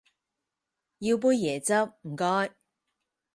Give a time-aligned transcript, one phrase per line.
[0.03, 0.05] 要杯
[1.35, 1.73] 椰汁
[2.09, 2.55] 唔該